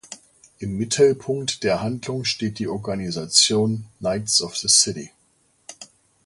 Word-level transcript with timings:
Im 0.57 0.77
Mittelpunkt 0.79 1.61
der 1.63 1.83
Handlung 1.83 2.25
steht 2.25 2.57
die 2.57 2.67
Organisation 2.67 3.85
"Knights 3.99 4.41
of 4.41 4.57
the 4.57 4.67
City". 4.67 5.11